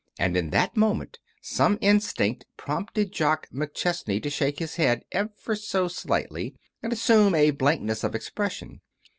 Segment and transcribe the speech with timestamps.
[0.17, 5.87] And in that moment some instinct prompted Jock McChesney to shake his head, ever so
[5.87, 8.81] slightly, and assume a blankness of expression.